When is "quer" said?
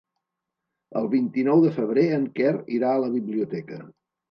2.41-2.57